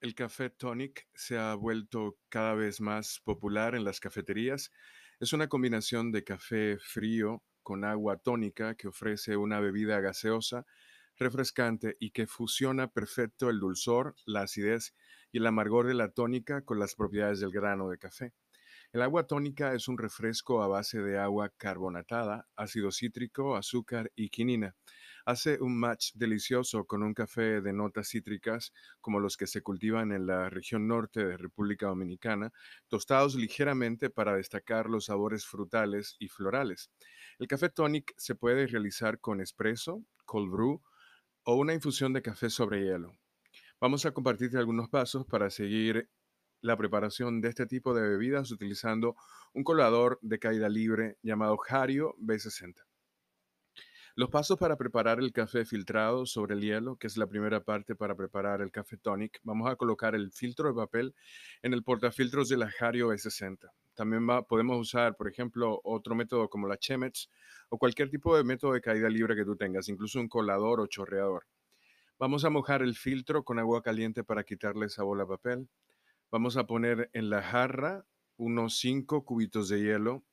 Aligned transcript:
El 0.00 0.14
café 0.14 0.50
tonic 0.50 1.08
se 1.14 1.38
ha 1.38 1.54
vuelto 1.54 2.18
cada 2.28 2.54
vez 2.54 2.80
más 2.80 3.20
popular 3.24 3.74
en 3.74 3.84
las 3.84 3.98
cafeterías. 3.98 4.70
Es 5.20 5.32
una 5.32 5.48
combinación 5.48 6.12
de 6.12 6.22
café 6.22 6.76
frío 6.78 7.42
con 7.62 7.82
agua 7.82 8.18
tónica 8.18 8.74
que 8.74 8.88
ofrece 8.88 9.36
una 9.38 9.58
bebida 9.58 10.00
gaseosa, 10.00 10.66
refrescante 11.16 11.96
y 11.98 12.10
que 12.10 12.26
fusiona 12.26 12.88
perfecto 12.88 13.48
el 13.48 13.58
dulzor, 13.58 14.14
la 14.26 14.42
acidez 14.42 14.94
y 15.32 15.38
el 15.38 15.46
amargor 15.46 15.86
de 15.86 15.94
la 15.94 16.10
tónica 16.10 16.62
con 16.62 16.78
las 16.78 16.94
propiedades 16.94 17.40
del 17.40 17.50
grano 17.50 17.88
de 17.88 17.96
café. 17.98 18.34
El 18.92 19.02
agua 19.02 19.26
tónica 19.26 19.74
es 19.74 19.88
un 19.88 19.96
refresco 19.96 20.62
a 20.62 20.68
base 20.68 21.00
de 21.00 21.18
agua 21.18 21.52
carbonatada, 21.56 22.46
ácido 22.54 22.92
cítrico, 22.92 23.56
azúcar 23.56 24.12
y 24.14 24.28
quinina. 24.28 24.76
Hace 25.28 25.60
un 25.60 25.76
match 25.76 26.12
delicioso 26.14 26.84
con 26.84 27.02
un 27.02 27.12
café 27.12 27.60
de 27.60 27.72
notas 27.72 28.10
cítricas 28.10 28.72
como 29.00 29.18
los 29.18 29.36
que 29.36 29.48
se 29.48 29.60
cultivan 29.60 30.12
en 30.12 30.24
la 30.24 30.48
región 30.50 30.86
norte 30.86 31.26
de 31.26 31.36
República 31.36 31.88
Dominicana, 31.88 32.52
tostados 32.86 33.34
ligeramente 33.34 34.08
para 34.08 34.36
destacar 34.36 34.88
los 34.88 35.06
sabores 35.06 35.44
frutales 35.44 36.14
y 36.20 36.28
florales. 36.28 36.92
El 37.40 37.48
café 37.48 37.70
tonic 37.70 38.14
se 38.16 38.36
puede 38.36 38.68
realizar 38.68 39.18
con 39.18 39.40
espresso, 39.40 40.04
cold 40.26 40.52
brew 40.52 40.80
o 41.42 41.56
una 41.56 41.74
infusión 41.74 42.12
de 42.12 42.22
café 42.22 42.48
sobre 42.48 42.84
hielo. 42.84 43.10
Vamos 43.80 44.06
a 44.06 44.12
compartirte 44.12 44.58
algunos 44.58 44.88
pasos 44.88 45.26
para 45.26 45.50
seguir 45.50 46.08
la 46.60 46.76
preparación 46.76 47.40
de 47.40 47.48
este 47.48 47.66
tipo 47.66 47.94
de 47.94 48.08
bebidas 48.08 48.52
utilizando 48.52 49.16
un 49.54 49.64
colador 49.64 50.20
de 50.22 50.38
caída 50.38 50.68
libre 50.68 51.18
llamado 51.20 51.58
Hario 51.68 52.14
B60. 52.20 52.85
Los 54.18 54.30
pasos 54.30 54.56
para 54.56 54.78
preparar 54.78 55.18
el 55.18 55.30
café 55.30 55.66
filtrado 55.66 56.24
sobre 56.24 56.54
el 56.54 56.62
hielo, 56.62 56.96
que 56.96 57.06
es 57.06 57.18
la 57.18 57.26
primera 57.26 57.62
parte 57.62 57.94
para 57.94 58.14
preparar 58.14 58.62
el 58.62 58.70
café 58.70 58.96
tonic. 58.96 59.38
Vamos 59.42 59.70
a 59.70 59.76
colocar 59.76 60.14
el 60.14 60.32
filtro 60.32 60.68
de 60.68 60.74
papel 60.74 61.14
en 61.60 61.74
el 61.74 61.82
portafiltros 61.82 62.48
de 62.48 62.56
la 62.56 62.72
Hario 62.80 63.08
B60. 63.08 63.70
También 63.94 64.26
podemos 64.48 64.80
usar, 64.80 65.18
por 65.18 65.28
ejemplo, 65.28 65.82
otro 65.84 66.14
método 66.14 66.48
como 66.48 66.66
la 66.66 66.78
Chemex 66.78 67.28
o 67.68 67.76
cualquier 67.76 68.08
tipo 68.08 68.34
de 68.34 68.42
método 68.42 68.72
de 68.72 68.80
caída 68.80 69.10
libre 69.10 69.36
que 69.36 69.44
tú 69.44 69.54
tengas, 69.54 69.90
incluso 69.90 70.18
un 70.18 70.28
colador 70.28 70.80
o 70.80 70.86
chorreador. 70.86 71.44
Vamos 72.18 72.46
a 72.46 72.48
mojar 72.48 72.80
el 72.80 72.94
filtro 72.94 73.44
con 73.44 73.58
agua 73.58 73.82
caliente 73.82 74.24
para 74.24 74.44
quitarle 74.44 74.86
esa 74.86 75.02
bola 75.02 75.24
de 75.24 75.28
papel. 75.28 75.68
Vamos 76.30 76.56
a 76.56 76.66
poner 76.66 77.10
en 77.12 77.28
la 77.28 77.42
jarra 77.42 78.06
unos 78.38 78.78
5 78.78 79.26
cubitos 79.26 79.68
de 79.68 79.82
hielo. 79.82 80.24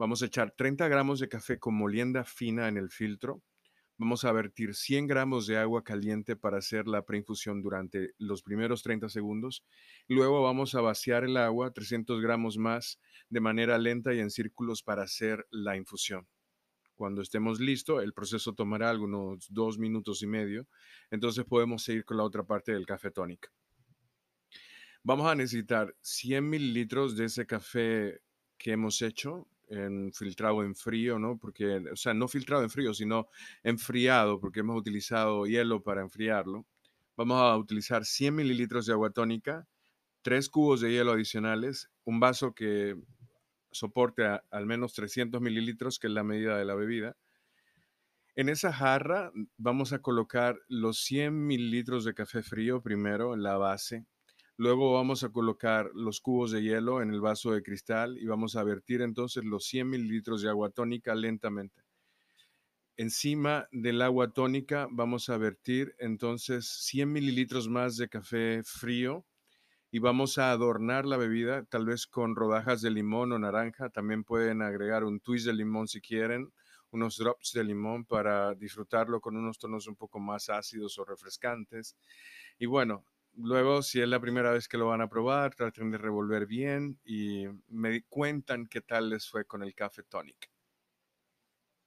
Vamos 0.00 0.22
a 0.22 0.26
echar 0.26 0.52
30 0.52 0.88
gramos 0.88 1.20
de 1.20 1.28
café 1.28 1.58
con 1.58 1.74
molienda 1.74 2.24
fina 2.24 2.68
en 2.68 2.78
el 2.78 2.88
filtro. 2.88 3.42
Vamos 3.98 4.24
a 4.24 4.32
vertir 4.32 4.74
100 4.74 5.06
gramos 5.06 5.46
de 5.46 5.58
agua 5.58 5.84
caliente 5.84 6.36
para 6.36 6.56
hacer 6.56 6.88
la 6.88 7.04
preinfusión 7.04 7.60
durante 7.60 8.14
los 8.16 8.42
primeros 8.42 8.82
30 8.82 9.10
segundos. 9.10 9.62
Luego 10.08 10.42
vamos 10.42 10.74
a 10.74 10.80
vaciar 10.80 11.24
el 11.24 11.36
agua, 11.36 11.74
300 11.74 12.22
gramos 12.22 12.56
más, 12.56 12.98
de 13.28 13.40
manera 13.40 13.76
lenta 13.76 14.14
y 14.14 14.20
en 14.20 14.30
círculos 14.30 14.82
para 14.82 15.02
hacer 15.02 15.46
la 15.50 15.76
infusión. 15.76 16.26
Cuando 16.94 17.20
estemos 17.20 17.60
listos, 17.60 18.02
el 18.02 18.14
proceso 18.14 18.54
tomará 18.54 18.88
algunos 18.88 19.48
dos 19.50 19.78
minutos 19.78 20.22
y 20.22 20.26
medio. 20.26 20.66
Entonces 21.10 21.44
podemos 21.44 21.82
seguir 21.82 22.06
con 22.06 22.16
la 22.16 22.24
otra 22.24 22.42
parte 22.42 22.72
del 22.72 22.86
café 22.86 23.10
tónico. 23.10 23.50
Vamos 25.02 25.30
a 25.30 25.34
necesitar 25.34 25.94
100 26.00 26.48
mililitros 26.48 27.18
de 27.18 27.26
ese 27.26 27.44
café 27.44 28.22
que 28.56 28.72
hemos 28.72 29.02
hecho, 29.02 29.46
en 29.70 30.12
filtrado 30.12 30.62
en 30.62 30.74
frío, 30.74 31.18
¿no? 31.18 31.38
Porque, 31.38 31.76
o 31.92 31.96
sea, 31.96 32.12
no 32.12 32.28
filtrado 32.28 32.62
en 32.62 32.70
frío, 32.70 32.92
sino 32.92 33.28
enfriado, 33.62 34.40
porque 34.40 34.60
hemos 34.60 34.76
utilizado 34.76 35.46
hielo 35.46 35.82
para 35.82 36.02
enfriarlo. 36.02 36.66
Vamos 37.16 37.40
a 37.40 37.56
utilizar 37.56 38.04
100 38.04 38.34
mililitros 38.34 38.86
de 38.86 38.92
agua 38.92 39.10
tónica, 39.10 39.66
3 40.22 40.48
cubos 40.48 40.80
de 40.80 40.92
hielo 40.92 41.12
adicionales, 41.12 41.90
un 42.04 42.20
vaso 42.20 42.54
que 42.54 42.96
soporte 43.70 44.24
al 44.50 44.66
menos 44.66 44.92
300 44.92 45.40
mililitros, 45.40 45.98
que 45.98 46.08
es 46.08 46.12
la 46.12 46.24
medida 46.24 46.58
de 46.58 46.64
la 46.64 46.74
bebida. 46.74 47.16
En 48.34 48.48
esa 48.48 48.72
jarra 48.72 49.32
vamos 49.56 49.92
a 49.92 50.00
colocar 50.00 50.58
los 50.68 50.98
100 51.04 51.46
mililitros 51.46 52.04
de 52.04 52.14
café 52.14 52.42
frío 52.42 52.82
primero 52.82 53.34
en 53.34 53.42
la 53.42 53.56
base, 53.56 54.06
Luego 54.60 54.92
vamos 54.92 55.24
a 55.24 55.30
colocar 55.30 55.90
los 55.94 56.20
cubos 56.20 56.50
de 56.50 56.60
hielo 56.60 57.00
en 57.00 57.08
el 57.08 57.22
vaso 57.22 57.52
de 57.52 57.62
cristal 57.62 58.18
y 58.18 58.26
vamos 58.26 58.56
a 58.56 58.62
vertir 58.62 59.00
entonces 59.00 59.42
los 59.42 59.64
100 59.64 59.88
mililitros 59.88 60.42
de 60.42 60.50
agua 60.50 60.68
tónica 60.68 61.14
lentamente. 61.14 61.82
Encima 62.98 63.68
del 63.72 64.02
agua 64.02 64.34
tónica 64.34 64.86
vamos 64.90 65.30
a 65.30 65.38
vertir 65.38 65.94
entonces 65.98 66.68
100 66.68 67.10
mililitros 67.10 67.70
más 67.70 67.96
de 67.96 68.10
café 68.10 68.60
frío 68.62 69.24
y 69.90 69.98
vamos 69.98 70.36
a 70.36 70.50
adornar 70.50 71.06
la 71.06 71.16
bebida 71.16 71.64
tal 71.64 71.86
vez 71.86 72.06
con 72.06 72.36
rodajas 72.36 72.82
de 72.82 72.90
limón 72.90 73.32
o 73.32 73.38
naranja. 73.38 73.88
También 73.88 74.24
pueden 74.24 74.60
agregar 74.60 75.04
un 75.04 75.20
twist 75.20 75.46
de 75.46 75.54
limón 75.54 75.88
si 75.88 76.02
quieren, 76.02 76.52
unos 76.90 77.16
drops 77.16 77.52
de 77.54 77.64
limón 77.64 78.04
para 78.04 78.54
disfrutarlo 78.54 79.22
con 79.22 79.38
unos 79.38 79.58
tonos 79.58 79.86
un 79.86 79.96
poco 79.96 80.20
más 80.20 80.50
ácidos 80.50 80.98
o 80.98 81.06
refrescantes. 81.06 81.96
Y 82.58 82.66
bueno, 82.66 83.06
Luego, 83.34 83.82
si 83.82 84.00
es 84.00 84.08
la 84.08 84.20
primera 84.20 84.52
vez 84.52 84.68
que 84.68 84.78
lo 84.78 84.86
van 84.86 85.00
a 85.00 85.08
probar, 85.08 85.54
traten 85.54 85.90
de 85.90 85.98
revolver 85.98 86.46
bien 86.46 87.00
y 87.04 87.46
me 87.68 88.02
cuentan 88.04 88.66
qué 88.66 88.80
tal 88.80 89.10
les 89.10 89.28
fue 89.28 89.44
con 89.44 89.62
el 89.62 89.74
café 89.74 90.02
tonic. 90.04 90.50